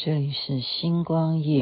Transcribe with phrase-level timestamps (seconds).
[0.00, 1.60] 这里是星光夜。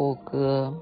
[0.00, 0.72] 播歌。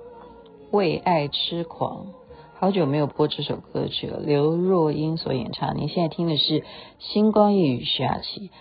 [0.71, 2.07] 为爱痴狂，
[2.55, 4.21] 好久没有播这首歌曲了。
[4.21, 5.77] 刘若英所演唱。
[5.77, 6.61] 您现在听的是
[7.01, 8.53] 《星光夜语》徐雅琪。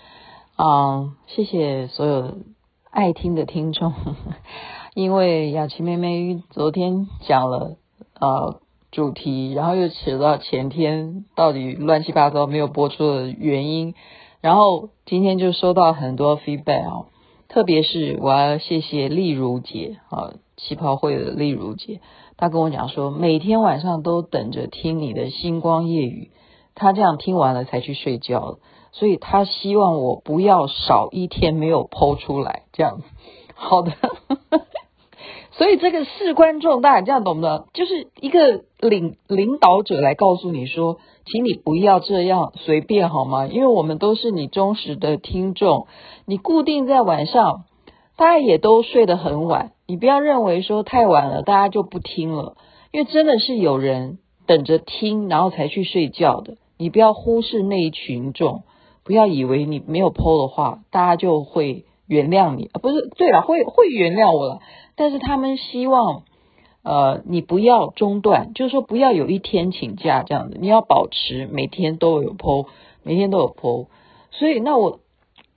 [0.58, 2.40] 嗯，谢谢所有
[2.90, 3.94] 爱听的听众。
[4.96, 7.78] 因为雅琪妹妹昨天讲了
[8.20, 13.94] 呃主题，然后又扯到前天到底乱七八糟没有播出的原因，
[14.42, 17.06] 然后今天就收到很多 feedback 啊。
[17.48, 22.02] 特别是我要谢谢丽如姐啊，气泡会的丽如姐，
[22.36, 26.32] 她跟我讲说，每天晚上都等着听你的星光夜语，
[26.76, 28.58] 她这样听完了才去睡觉，
[28.92, 33.04] 所以她希望我不要少一天没有剖出来，这样子。
[33.56, 33.94] 好的。
[35.52, 37.66] 所以这个事关重大，这样懂不懂？
[37.74, 43.48] 就是一个领领导者来告诉你说，请你不要这样随便好吗？
[43.48, 45.88] 因为我们都是你忠实的听众，
[46.28, 47.64] 你固定在晚上，
[48.18, 52.58] 大家也都睡得很晚，你不要认为说太晚了，大家就不听了，
[52.92, 54.18] 因为真的是有人
[54.48, 56.58] 等着听，然后才去睡觉的。
[56.80, 58.64] 你不要忽视那一群众，
[59.04, 62.80] 不要以为你没有 po 的话，大家就会原谅你啊？
[62.82, 64.60] 不是，对了，会会原谅我了。
[64.96, 66.24] 但是他们希望，
[66.84, 72.66] 呃，你不要中断，就是说不要有一天请假这样子，你要保持每天都有 po，
[73.04, 73.88] 每天都有 po。
[74.32, 75.00] 所以那我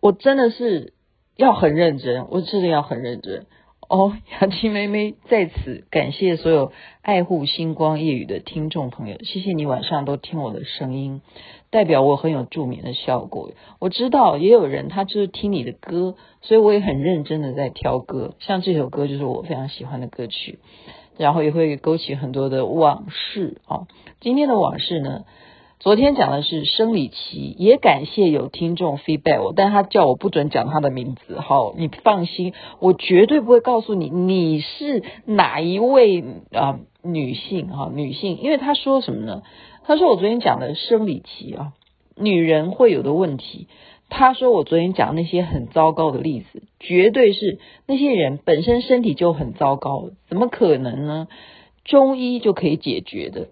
[0.01, 0.93] 我真的是
[1.41, 3.47] 要很认真，我真的要很认真
[3.89, 4.13] 哦。
[4.43, 6.71] 雅琪妹妹在此感谢所有
[7.01, 11.23] 爱护星光夜语的听众朋友，谢谢你晚上都听我的声音。
[11.71, 13.53] 代表我很有助眠的效果。
[13.79, 18.35] 我知道也有人他就是听你的歌，所以我也很认真的在挑歌。
[18.41, 20.59] 像这首歌就是我非常喜欢的歌曲，
[21.17, 23.87] 然后也会勾起很多的往事啊。
[24.21, 25.25] 今天的往事呢，
[25.81, 31.41] 昨天讲的是生理期，也感谢有听众 feedback 我，但他叫我不准讲他的名字。
[31.41, 39.41] 好，你放心，我绝对不会告诉你你是哪一位啊女性哈女性，因为他说什么呢？
[39.85, 41.73] 他说我昨天讲的生理期啊，
[42.15, 43.67] 女人会有的问题。
[44.11, 51.27] 他说我昨天讲那些很糟糕的例子，绝对是那些人本身身体就很糟糕，怎么可能呢？
[51.85, 53.49] 中医就可以解决的。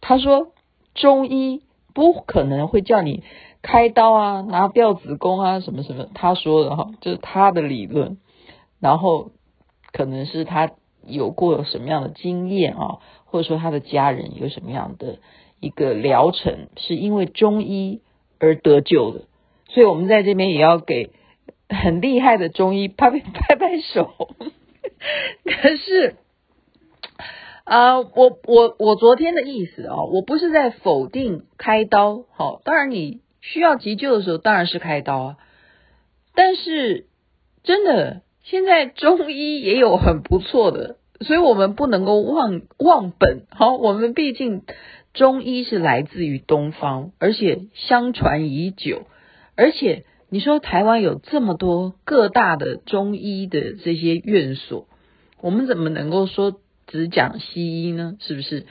[0.00, 0.52] 他说
[0.94, 1.62] 中医
[1.94, 3.22] 不可能会叫你
[3.62, 6.08] 开刀啊，拿掉子宫啊，什么什么。
[6.14, 8.18] 他说的哈，就是他的理论，
[8.80, 9.30] 然后
[9.92, 10.70] 可能是他
[11.06, 15.18] 有过什么样的经验啊，或者说他的家人有什么样的。
[15.64, 18.00] 一个疗程是因为中医
[18.40, 19.26] 而得救的，
[19.68, 21.12] 所以我们在这边也要给
[21.68, 24.10] 很厉害的中医拍拍拍拍手。
[25.46, 26.16] 可是、
[27.64, 35.36] 呃，我我我昨天的意思、哦，我不是在否定开刀，好，当然你需要急救的时候当然是开刀啊，
[36.34, 37.06] 但是
[37.62, 44.62] 真的现在中医也有很不错的，所以我们不能够忘忘本，好，我们毕竟。
[45.14, 49.02] 中医是来自于东方，而且相传已久。
[49.54, 54.86] 而且你说台湾有这么多各大的中医的这些院所，
[55.42, 56.58] 我们怎么能够说
[56.92, 58.18] 只讲西医呢？
[58.20, 58.66] 是不是？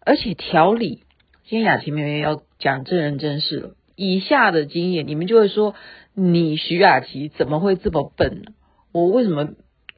[0.00, 1.02] 而且调理，
[1.44, 3.74] 今天雅琪妹妹要讲真人真事了。
[3.94, 5.74] 以下的经验，你们就会说
[6.14, 8.52] 你徐雅琪怎么会这么笨呢？
[8.92, 9.50] 我为什么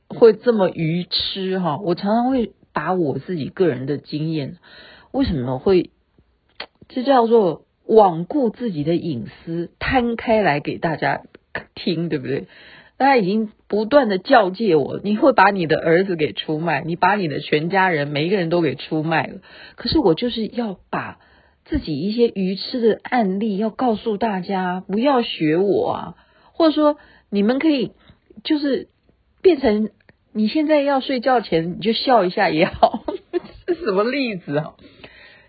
[0.08, 1.60] 会这么愚痴？
[1.60, 4.56] 哈，我常常会把我自己个人的经验。
[5.12, 5.90] 为什么会？
[6.88, 11.22] 这叫做罔顾自己的隐私，摊开来给大家
[11.76, 12.48] 听，对不对？
[13.00, 19.38] 大家已经不断的教诫我，你会把你的儿子给出卖，你把你的全家人每一个人都给出卖了。
[19.74, 21.18] 可是我就是要把
[21.64, 26.14] 自己一些愚痴的案例，要告诉大家不要学我啊，
[26.52, 26.98] 或者说
[27.30, 27.92] 你们可以
[28.44, 28.88] 就是
[29.40, 29.88] 变成
[30.34, 33.04] 你现在要睡觉前你就笑一下也好，
[33.66, 34.74] 是什么例子啊？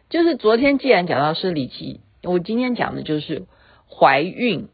[0.09, 3.45] 就是昨天既然讲到生理期，我今天讲的就是
[3.89, 4.69] 怀孕。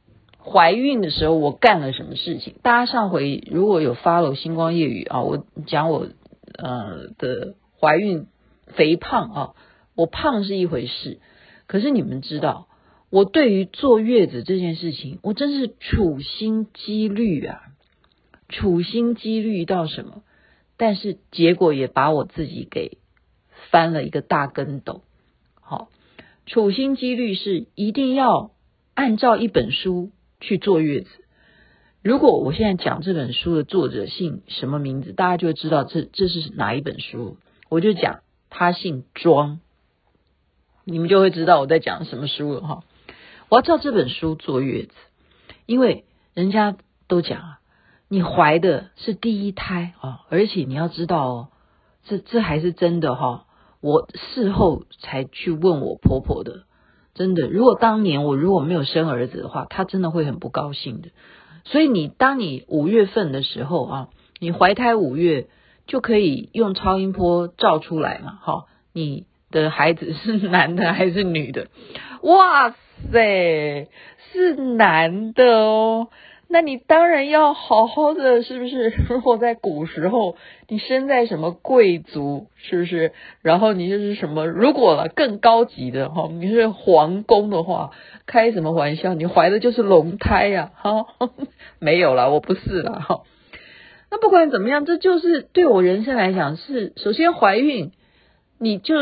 [0.49, 2.55] 怀孕的时候我干了什么事情？
[2.61, 6.07] 大家上回如果有 follow 星光夜雨啊，我讲我
[6.57, 8.27] 呃的怀孕
[8.67, 9.55] 肥胖啊，
[9.95, 11.19] 我胖是一回事，
[11.67, 12.67] 可是你们知道，
[13.09, 17.61] 我对于坐月子这件事情，我真是处心积虑啊，
[18.47, 20.23] 处心积虑到什么？
[20.77, 22.99] 但是结果也把我自己给
[23.69, 25.01] 翻了一个大跟斗。
[25.59, 25.89] 好，
[26.45, 28.51] 处心积虑是一定要
[28.93, 30.11] 按照一本书。
[30.39, 31.09] 去坐月子。
[32.03, 37.37] 如果我现在讲这本书的作者姓什么名字，大家就知道这这是哪一本书。
[37.69, 39.59] 我就讲他姓庄，
[40.85, 42.83] 你们就会知道我在讲什么书了哈。
[43.49, 44.93] 我要照这本书坐月子，
[45.65, 47.59] 因为人家都讲啊，
[48.07, 51.47] 你怀的是第一胎啊，而且你要知道哦，
[52.05, 53.45] 这这还是真的哈。
[53.81, 56.66] 我事后才去问我婆婆的。
[57.17, 61.09] 真的，如果当年我如果没有生儿子的话，他真的会很不高兴的。
[61.65, 64.09] 所以你当你五月份的时候啊，
[64.39, 65.47] 你怀胎五月
[65.87, 71.67] 就可以用超音波照出来嘛，哈，你的孩子是男的还是女的？
[72.21, 72.69] 哇
[73.11, 73.87] 塞，
[74.31, 76.09] 是男的哦。
[76.49, 78.93] 那你当然要好好的，是不是？
[79.09, 80.37] 如果在古时候，
[80.69, 83.11] 你生在什么贵族，是不是？
[83.41, 84.45] 然后你就是什么？
[84.47, 87.91] 如果了更高级的哈，你是皇宫的话，
[88.25, 89.13] 开什么玩笑？
[89.13, 91.07] 你怀的就是龙胎呀，哈，
[91.79, 93.23] 没有啦，我不是啦，哈。
[94.09, 97.91] 那不管怎么样，这就是对我人生来讲是，首先怀孕，
[98.57, 98.95] 你就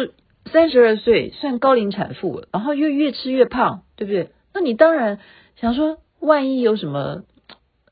[0.52, 4.30] 三十二岁算高龄产妇，然后又越吃越胖，对不对？
[4.52, 5.20] 那你当然
[5.58, 7.22] 想说，万一有什么？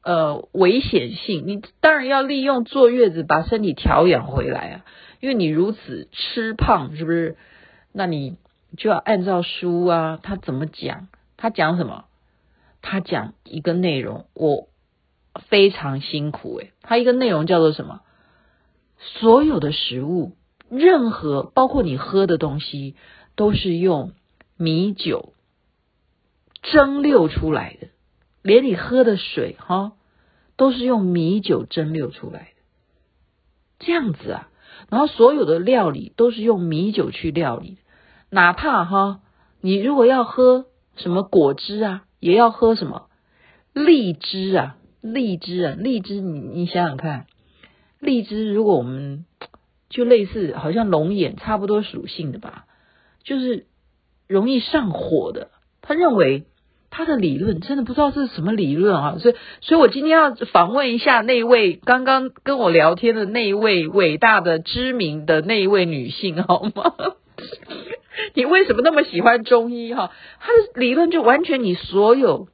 [0.03, 4.85] 呃，危险性，你当然要利用坐月子把身体调养回来啊，
[5.21, 7.37] 因为你如此吃胖，是不是？
[7.93, 8.35] 那你
[8.75, 11.07] 就要按照书啊，他怎么讲？
[11.37, 12.05] 他讲什么？
[12.81, 14.67] 他讲一个内容，我
[15.47, 18.01] 非常辛苦诶，他一个内容叫做什么？
[18.97, 20.35] 所有的食物，
[20.69, 22.95] 任何包括你喝的东西，
[23.35, 24.11] 都是用
[24.57, 25.33] 米酒
[26.61, 27.87] 蒸馏出来的。
[28.43, 29.93] 连你喝的水哈，
[30.57, 32.61] 都是用米酒蒸馏出来的，
[33.79, 34.49] 这样子啊。
[34.89, 37.77] 然后所有的料理都是用米酒去料理，
[38.29, 39.21] 哪怕哈，
[39.61, 40.65] 你如果要喝
[40.97, 43.07] 什么果汁啊，也要喝什么
[43.71, 47.27] 荔枝啊，荔枝啊，荔枝，你你想想看，
[47.99, 49.25] 荔枝如果我们
[49.89, 52.65] 就类似好像龙眼差不多属性的吧，
[53.23, 53.67] 就是
[54.27, 55.49] 容易上火的，
[55.81, 56.45] 他认为。
[56.95, 66.93] 他的理论真的不知道是什么理论啊，所以，所以我今天要访问一下那位刚刚跟我聊天的那一位伟大的、知名的那一位女性，好吗？
[68.35, 69.91] 你为什么那么喜欢中医？
[69.91, 72.47] 哈，他的理论就完全你所有，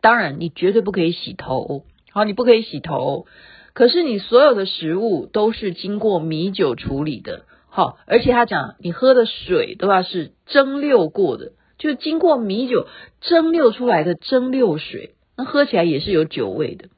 [0.00, 1.82] 当然你绝对不可以洗头，
[2.12, 3.26] 好，你不可以洗头，
[3.74, 11.50] 可是你所有的食物都是经过米酒处理的，好，而且他讲你喝的水都要是蒸馏过的。
[11.80, 12.86] 就经过米酒
[13.22, 16.90] 蒸馏出来的蒸馏水，那喝起来也是有酒味的。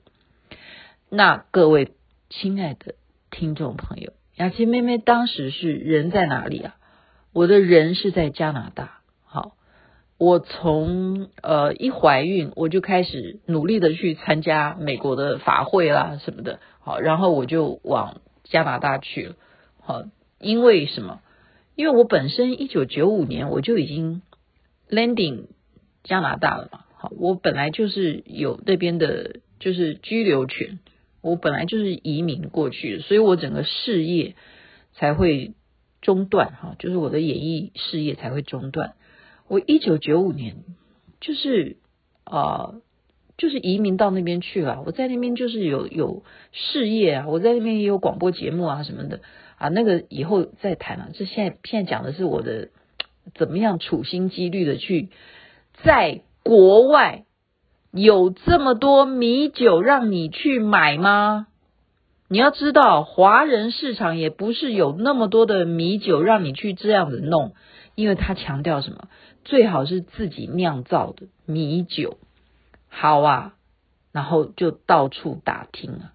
[1.09, 1.93] 那各位
[2.31, 2.97] 亲爱的
[3.31, 6.75] 听众朋友，雅琪妹妹当时是人在哪里啊？
[7.33, 8.99] 我的人是在加拿大。
[9.25, 9.53] 好，
[10.19, 16.59] 我从呃一怀孕我就开始努力的去参加美国的法会啦什么的。
[16.81, 19.35] 好，然后我就往加拿大去了。
[19.81, 20.03] 好，
[20.41, 21.21] 因为什么？
[21.77, 24.23] 因为我本身一九九五年我就已经。
[24.93, 25.47] Landing
[26.05, 26.85] 加拿大了嘛？
[26.97, 30.79] 好，我本来就是有那边的，就是居留权，
[31.23, 34.37] 我本来就是移民过去，所以我整个事业
[34.93, 35.55] 才会
[36.03, 38.93] 中断哈，就是我的演艺事业才会中断。
[39.49, 40.57] 我一九九五年
[41.21, 41.79] 就是
[42.25, 42.75] 啊、
[43.39, 44.83] 就是移民到那边去了。
[44.85, 46.23] 我在那边就是有有
[46.53, 49.23] 事业啊，我在那边也有广播节目啊什么的
[49.57, 51.09] 啊，那个以后再谈了。
[51.15, 52.69] 这现在现在讲的是我的。
[53.35, 55.11] 怎么样处心积虑的去
[55.83, 57.25] 在国外
[57.91, 61.47] 有这么多米酒让你去买吗？
[62.29, 67.55] 你要知道，华人市场也不是有那么多的米酒让你去这样子弄，
[67.95, 69.09] 因为他强调什么？
[69.45, 72.17] 最好是自己酿造的米酒。
[72.89, 73.55] 好啊，
[74.13, 76.13] 然后就到处打听啊，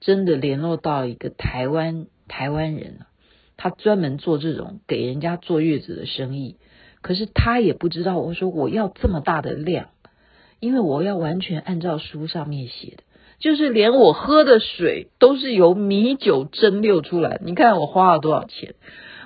[0.00, 3.06] 真的联络到一个台湾台湾人啊。
[3.62, 6.56] 他专门做这种给人家坐月子的生意，
[7.00, 9.90] 可是他也不知道，我说我要这么大的量，
[10.58, 13.04] 因为我要完全按照书上面写的，
[13.38, 17.40] 就是连我喝的水都是由米酒蒸馏出来。
[17.44, 18.74] 你看我花了多少钱？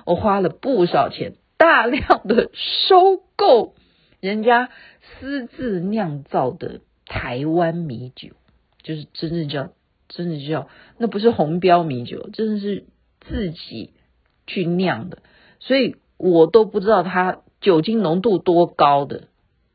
[0.05, 3.73] 我花了不少钱，大量的收购
[4.19, 4.69] 人家
[5.01, 8.33] 私自酿造的台湾米酒，
[8.83, 9.71] 就是真正叫
[10.07, 12.85] 真的叫那不是红标米酒，真的是
[13.21, 13.93] 自己
[14.47, 15.19] 去酿的，
[15.59, 17.41] 所以我都不知道它。
[17.59, 19.29] 酒精浓度多高的？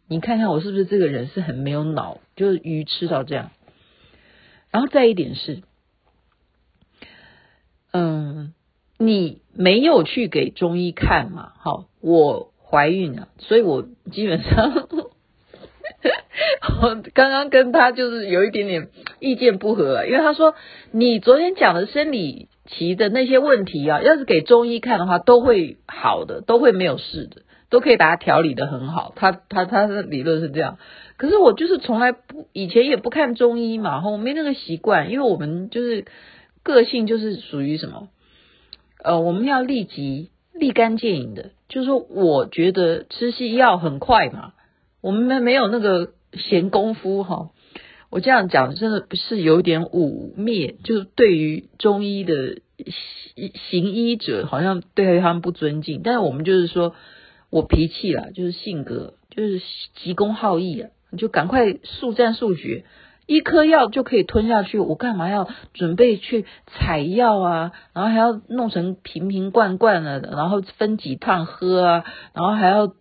[0.06, 2.20] 你看看我是不是这个人是很没有脑？
[2.36, 3.50] 就是鱼吃到这样，
[4.70, 5.62] 然后再一点是，
[7.92, 8.54] 嗯，
[8.98, 11.54] 你没有去给中医看嘛？
[11.58, 14.72] 好，我怀孕了，所以我基本上，
[16.82, 20.54] 我刚刚跟他就是有一点点意见不合，因为他说
[20.92, 27.42] 你昨天讲的生理提的那些问题啊，要是给中医看的话，都会好的，都会没有事的。
[27.72, 30.76] 都可以把它调理得很好，他他他的理论是这样，
[31.16, 36.04] 可是我就是从来不以前也不看中医嘛，我没那个习惯，因为我们就是
[36.62, 38.08] 个性就是属于什么，
[39.02, 44.52] 呃，我们要立即立竿见影的，就是说我觉得吃西药很快嘛，
[45.00, 47.48] 我们没没有那个闲工夫哈，
[48.12, 52.60] 我这样讲真的不是有点污蔑，就是对于中医的
[53.70, 56.94] 行医者好像对他们不尊敬，但是我们就是说。
[57.54, 59.60] 我脾气啦，就是性格，就是
[59.94, 60.88] 急公好义啊，
[61.18, 62.86] 就赶快速战速决，
[63.26, 67.72] 一颗药就可以吞下去，我干嘛要准备去采药啊？
[67.92, 72.04] 然后还要弄成瓶瓶罐罐的，然后分几趟喝啊？
[72.32, 72.94] 然后还要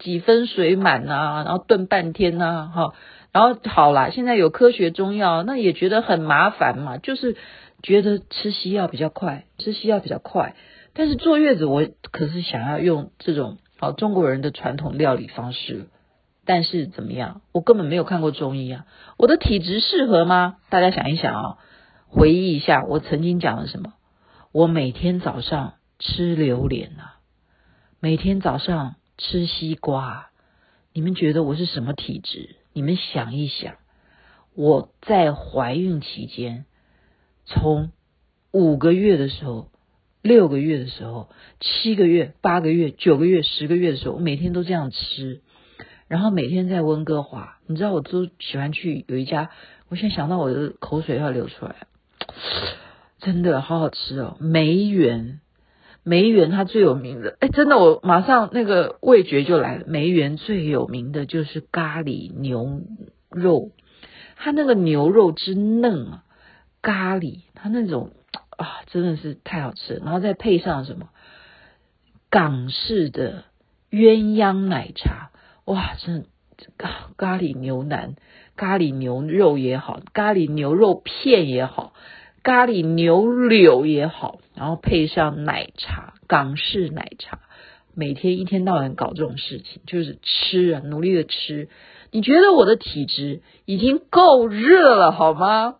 [0.00, 1.44] 几分水满啊？
[1.44, 2.66] 然后炖半天啊？
[2.66, 2.92] 哈，
[3.36, 7.36] 然后好啦，现在有科学中药，那也觉得很麻烦嘛，就是
[7.82, 10.54] 觉得吃西药比较快，吃西药比较快，
[10.94, 13.58] 但是坐月子我可是想要用这种。
[13.78, 15.88] 好，中国人的传统料理方式，
[16.46, 17.42] 但是怎么样？
[17.52, 18.86] 我根本没有看过中医啊！
[19.18, 20.56] 我的体质适合吗？
[20.70, 21.58] 大家想一想啊、
[22.08, 23.92] 回忆一下，我曾经讲了什么？
[24.50, 27.16] 我每天早上吃榴莲啊，
[28.00, 30.30] 每天早上吃西瓜。
[30.94, 32.56] 你们觉得我是什么体质？
[32.76, 33.76] 你们想一想，
[34.54, 36.66] 我在怀孕期间，
[37.46, 37.90] 从
[38.52, 39.70] 五个月的时候。
[40.22, 41.30] 六个月的时候，
[41.60, 45.40] 七个月、八个月、九个月、十个月的时候，我每天都这样吃，
[46.08, 49.50] 然后每天在温哥华，你知道我都喜欢去有一家，
[49.88, 51.86] 我现在想到我的口水要流出来，
[53.20, 55.40] 真的好好吃哦，梅园，
[56.06, 62.80] 梅园它最有名的，哎，真的我马上那个味觉就来了，梅园最有名的就是咖喱牛
[63.30, 63.72] 肉，
[64.36, 66.24] 它那个牛肉之嫩啊，
[66.80, 68.12] 咖喱它那种。
[68.58, 71.10] 啊，真的是太好吃，然后再配上什么
[72.30, 73.44] 港式的
[73.90, 75.30] 鸳鸯奶茶，
[75.66, 76.26] 哇，真的
[76.78, 78.14] 咖咖喱牛腩、
[78.56, 81.92] 咖喱牛肉也好，咖喱牛肉片也好，
[82.42, 87.38] 咖喱牛柳也好，然后配上奶茶，港式奶茶，
[87.94, 91.68] 每天一天到晚搞这种事情，就是吃啊，努力的吃。
[92.10, 95.76] 你觉得我的体质已经够热了好吗？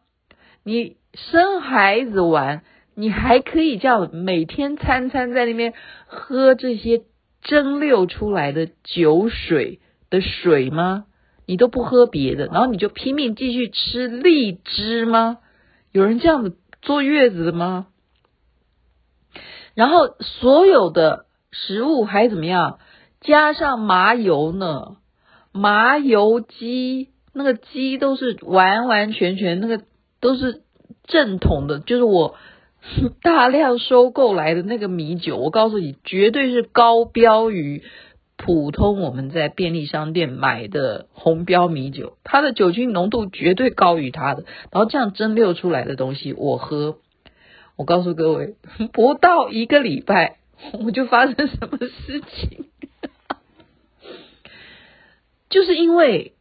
[0.63, 0.97] 你。
[1.31, 2.63] 生孩子完，
[2.95, 5.73] 你还可以这样每天餐餐在那边
[6.07, 7.05] 喝这些
[7.41, 9.81] 蒸馏出来的酒水
[10.11, 11.07] 的水吗？
[11.47, 15.39] 你都不喝别的，然后你就拼命继续吃荔枝吗？
[15.91, 17.87] 有人这样子坐月子的吗？
[19.77, 22.81] 然后所有的食物还怎么样？
[23.21, 24.97] 加上麻油呢？
[25.53, 29.85] 麻油鸡，那个鸡都是完完全全那个
[30.21, 30.63] 都是。
[31.09, 32.35] 正统的，就是我
[33.23, 37.85] 大量收购来的那个米酒，我告诉你，绝对是高标于
[38.37, 44.43] 普通我们在便利商店买的红标米酒，它的酒精浓度绝对高于它的。
[44.73, 46.97] 然后这样蒸馏出来的东西，我喝，
[47.77, 48.57] 我告诉各位，
[48.93, 50.39] 不到一个礼拜，
[50.85, 52.67] 我就发生什么事情，
[55.51, 56.33] 就是因为。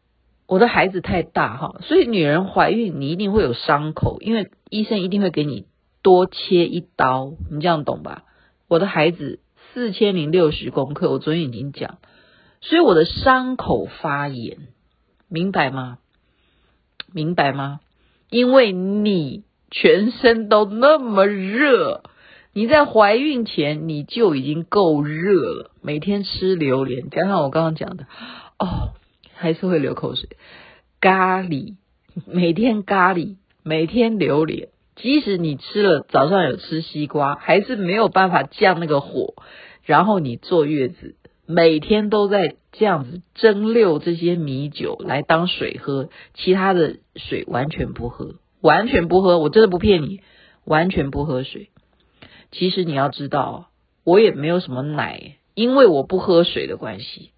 [0.47, 5.65] 我的孩子太大哈，所以女人怀孕你一定会有伤口，因为医生一定会给你
[6.03, 8.25] 多切一刀，你这样懂吧？
[8.67, 9.39] 我的孩子
[9.73, 11.97] 四千零六十公克，我昨天已经讲，
[12.61, 14.59] 所以我的伤口发炎，
[15.29, 15.97] 明白吗？
[17.11, 17.79] 明白吗？
[18.29, 19.43] 因为你
[19.77, 22.01] 全身都那么热，
[22.53, 28.05] 你在怀孕前你就已经够热了，每天吃榴莲，加上我刚刚讲的，
[28.57, 28.93] 哦。
[29.37, 30.29] 还是会流口水，
[31.01, 31.75] 咖喱
[32.25, 39.33] 每天咖喱每天榴莲，即使你吃了早上有吃西瓜，还是没有办法降那个火。
[39.83, 50.21] 然后你坐月子，每天都在这样子蒸馏这些米酒来当水喝，其他的水完全不喝，完全不喝，我真的不骗你，
[50.65, 51.69] 完全不喝水。
[52.51, 53.69] 其实你要知道，
[54.03, 57.31] 我也没有什么奶，因为我不喝水的关系。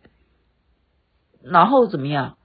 [1.43, 2.37] 然后怎么样？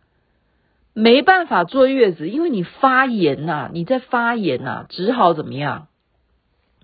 [0.94, 5.86] 没办法坐月子，因为你发炎呐、啊，你在发炎呐、啊，只好怎么样？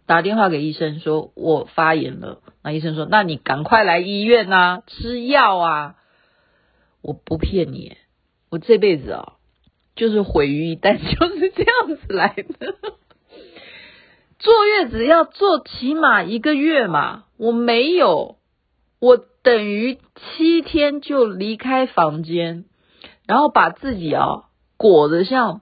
[0.07, 2.41] 打电话给医生说，我发炎了。
[2.63, 5.97] 那医生说，那你赶快来医院呐、啊，吃药啊！
[7.03, 7.97] 我不骗你，
[8.51, 9.33] 我这辈子啊，
[9.99, 12.75] 就是毁于一旦， 就是这样子来的。
[14.39, 18.37] 坐月子要坐起码一个月嘛，我没有，
[19.01, 22.65] 我等于七天就离开房间。
[23.27, 24.45] 然后把自己啊
[24.79, 25.61] 裹得像，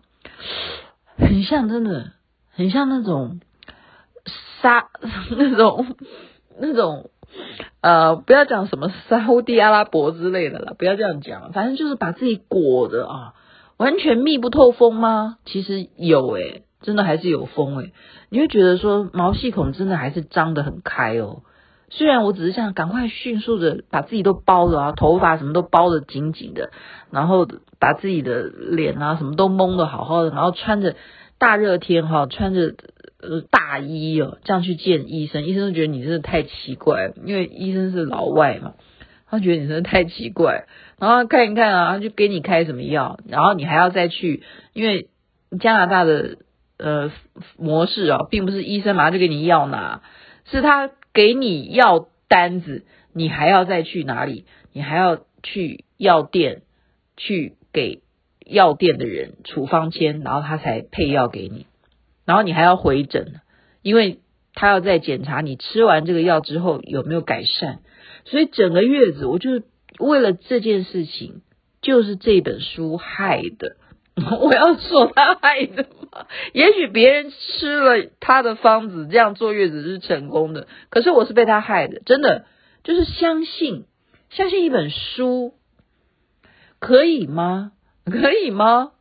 [1.16, 2.12] 很像真的，
[2.52, 3.40] 很像那种
[4.62, 4.88] 沙
[5.36, 5.96] 那种
[6.60, 7.10] 那种
[7.80, 13.34] 呃，不要讲什么沙乌地阿拉伯之类的了，不要这样讲，反正就是把自己裹着啊，
[13.76, 15.38] 完全密不透风吗？
[15.44, 17.92] 其实有诶，真的还是有风诶，
[18.30, 21.42] 你会觉得说毛细孔真的还是张得很开哦。
[21.88, 26.70] 虽然我只是想赶快迅速的把自己都包了啊，头发什么都包得紧紧的，
[27.12, 27.46] 然后
[27.78, 30.96] 把自己的脸啊什么都蒙得好好的，然后穿着
[31.38, 32.74] 大热天哈，穿着
[33.20, 38.72] 呃大衣哦，这样去见医生，医生都觉得你真的太奇怪，因为医生是老外嘛，
[39.30, 40.66] 他觉得你真的太奇怪，
[40.98, 45.08] 然后看一看啊，就给你开什么药，然后你还要再去，因为
[45.60, 46.38] 加拿大的
[46.78, 47.12] 呃
[47.56, 50.02] 模式啊，并不是医生马上就给你药拿，
[50.44, 50.90] 是他。
[51.16, 52.84] 给你药单子，
[53.14, 54.44] 你还要再去哪里？
[54.74, 56.60] 你还要去药店
[57.16, 58.02] 去给
[58.44, 61.64] 药店的人处方签，然后他才配药给你。
[62.26, 63.40] 然后你还要回诊，
[63.80, 64.20] 因为
[64.52, 67.78] 他要再检查你吃完这个药之后有没有改善。
[68.26, 69.62] 所以整个月子，我就
[69.98, 71.42] 为了这件事情，
[71.82, 73.76] 就是这本书害的。
[74.40, 76.26] 我要说他害的吗？
[76.54, 80.68] 也许别人吃了他的方子，这样坐月子是成功的。
[80.88, 82.46] 可是我是被他害的，真的
[82.82, 83.84] 就是相信，
[84.30, 85.52] 相信一本书
[86.78, 87.72] 可以吗？
[88.06, 88.92] 可以吗？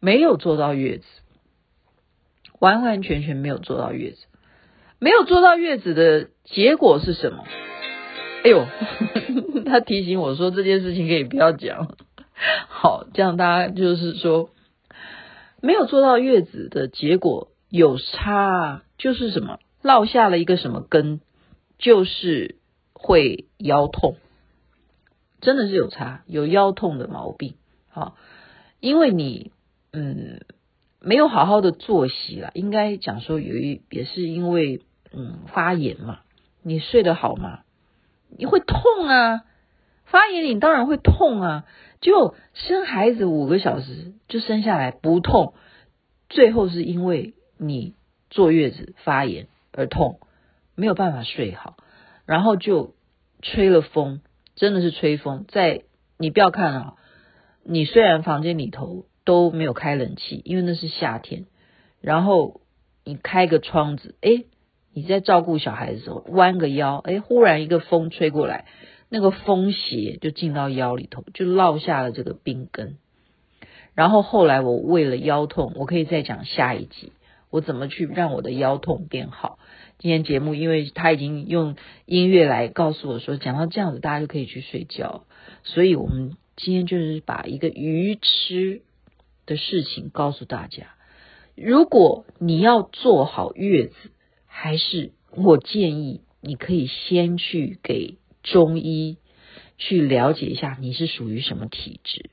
[0.00, 1.04] 没有坐到月子，
[2.58, 4.26] 完完全全没有坐到月子，
[4.98, 7.44] 没有坐到月子的结果是什么？
[8.44, 8.64] 哎呦，
[9.66, 11.96] 他提醒我说这件事情可以不要讲。
[12.68, 14.50] 好，这样大家就是说。
[15.60, 21.22] 没有做到月子的结果有差，就是什么落下了一个什么根，
[21.78, 22.56] 就是
[22.92, 24.16] 会腰痛，
[25.40, 27.54] 真的是有差，有腰痛的毛病。
[27.88, 28.14] 好，
[28.78, 29.52] 因为你
[29.94, 30.42] 嗯
[31.00, 34.82] 没有好好的作息了，应该讲说有一也是因为
[35.14, 36.18] 嗯发炎嘛，
[36.62, 37.60] 你睡得好吗？
[38.36, 39.44] 你会痛啊，
[40.04, 41.64] 发炎你当然会痛啊。
[42.00, 45.54] 就生孩子五个小时就生下来不痛，
[46.28, 47.94] 最后是因为你
[48.28, 50.20] 坐月子发炎而痛，
[50.74, 51.76] 没有办法睡好，
[52.26, 52.94] 然后就
[53.40, 54.20] 吹了风，
[54.54, 55.46] 真的是吹风。
[55.48, 55.84] 在
[56.18, 56.94] 你不要看啊，
[57.62, 61.46] 你虽然房间里头都没有开冷气，因为那是夏天，
[62.02, 62.60] 然后
[63.04, 64.44] 你开个窗子，诶，
[64.94, 68.64] 你在照顾小孩的时候弯个腰，诶，忽然一个风吹过来。
[69.10, 72.96] 那个风邪就进到腰里头，就落下了这个病根。
[73.94, 77.12] 然后后来我为了腰痛，我可以再讲下一集，
[77.50, 79.58] 我怎么去让我的腰痛变好。
[79.98, 81.76] 今天节目，因为他已经用
[82.06, 85.24] 音乐来告诉我说，讲到这样子，大家就可以去睡觉。
[85.62, 88.82] 所以我们今天就是把一个愚痴
[89.46, 90.88] 的事情告诉大家。
[91.54, 93.94] 如果你要做好月子，
[94.56, 98.18] 还是我建议你可以先去给。
[98.46, 99.16] 中医
[99.78, 102.28] 去了解一下，你是属于什么体质？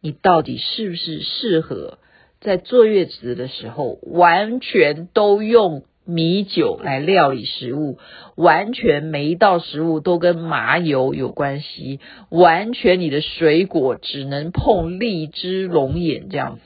[0.00, 1.98] 你到底是不是适合
[2.40, 7.98] 在坐月子的时候完全都用米酒来料理食物，
[8.36, 16.62] 完全每一道食物都跟麻油有关系，完全你的水果只能碰荔枝、龙眼这样子？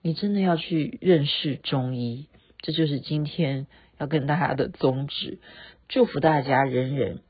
[0.00, 2.28] 你真的要去认识中医，
[2.60, 3.66] 这就是今天
[4.02, 5.38] 要跟大家的宗旨。
[5.88, 7.20] 祝福大家人人。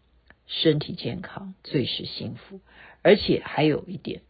[0.49, 2.61] 身体健康最是幸福，
[3.01, 4.21] 而且还有一点，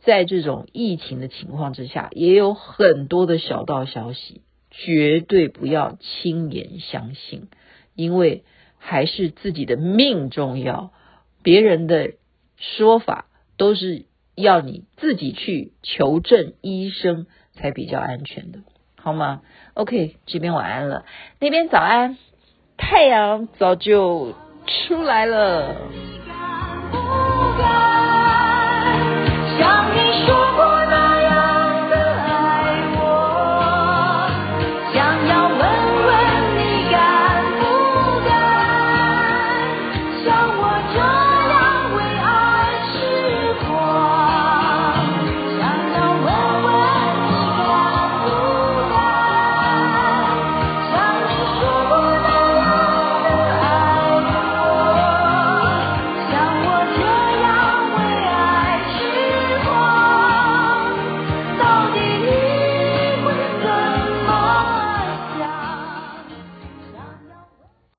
[0.00, 7.48] 在这种疫情的情况之下，也有很多的小道消息，绝对不要轻言相信，
[7.94, 8.44] 因为
[8.78, 10.94] 还是自己的命重要，
[11.42, 12.12] 别人的
[12.56, 13.26] 说法
[13.58, 18.60] 都是要你自己去求证医生才比较安全的，
[19.02, 19.40] 好吗
[19.74, 21.04] ？OK，这边晚安了，
[21.40, 22.16] 那边早安，
[22.76, 24.32] 太阳早就。
[24.64, 25.74] 出来了。